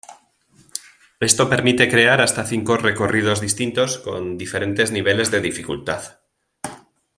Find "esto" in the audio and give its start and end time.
1.27-1.47